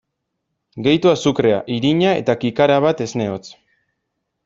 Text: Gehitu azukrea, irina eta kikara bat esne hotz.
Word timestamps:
Gehitu 0.87 1.11
azukrea, 1.11 1.61
irina 1.77 2.17
eta 2.25 2.39
kikara 2.47 2.83
bat 2.89 3.07
esne 3.09 3.33
hotz. 3.37 3.43